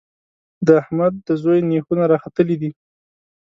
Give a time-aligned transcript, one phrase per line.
[0.65, 2.71] د احمد د زوی نېښونه راختلي دي.